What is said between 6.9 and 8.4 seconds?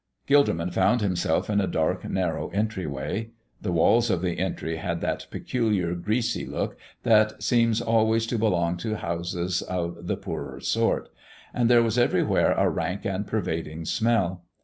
that seems always to